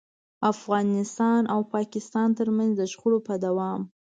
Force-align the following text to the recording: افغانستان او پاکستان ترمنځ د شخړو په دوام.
افغانستان 0.51 1.41
او 1.53 1.59
پاکستان 1.73 2.29
ترمنځ 2.39 2.71
د 2.77 2.81
شخړو 2.91 3.19
په 3.27 3.33
دوام. 3.45 3.81